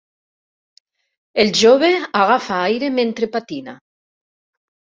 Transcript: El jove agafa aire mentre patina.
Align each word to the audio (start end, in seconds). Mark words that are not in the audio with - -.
El 1.43 1.53
jove 1.59 1.91
agafa 2.23 2.57
aire 2.71 2.91
mentre 2.99 3.33
patina. 3.37 3.77